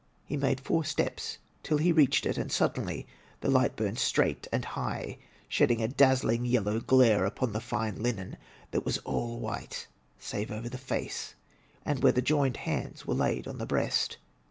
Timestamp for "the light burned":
3.41-3.99